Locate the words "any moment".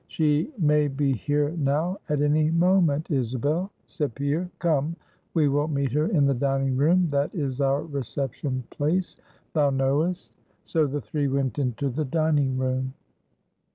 2.23-3.11